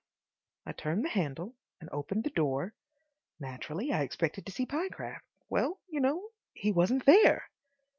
I 0.65 0.71
turned 0.71 1.05
the 1.05 1.09
handle 1.09 1.53
and 1.79 1.87
opened 1.91 2.23
the 2.23 2.31
door. 2.31 2.73
Naturally 3.39 3.93
I 3.93 4.01
expected 4.01 4.47
to 4.47 4.51
see 4.51 4.65
Pyecraft. 4.65 5.27
Well, 5.47 5.79
you 5.89 5.99
know, 5.99 6.29
he 6.53 6.71
wasn't 6.71 7.05
there! 7.05 7.51